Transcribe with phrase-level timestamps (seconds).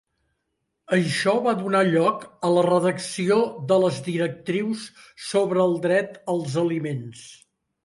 [0.95, 3.37] Això va donar lloc a la redacció
[3.73, 4.89] de les directrius
[5.29, 7.25] sobre el dret als aliments.